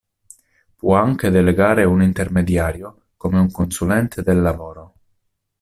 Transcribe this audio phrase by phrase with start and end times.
[0.77, 4.93] Può anche delegare un intermediario come un consulente del lavoro.